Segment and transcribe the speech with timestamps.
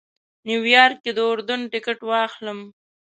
[0.47, 2.59] نیویارک کې د اردن ټکټ واخلم.